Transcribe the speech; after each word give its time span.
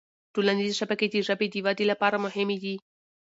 ټولنیزې 0.33 0.73
شبکې 0.79 1.07
د 1.09 1.15
ژبې 1.27 1.47
د 1.51 1.55
ودې 1.65 1.85
لپاره 1.91 2.17
مهمي 2.25 2.57
دي 2.63 2.75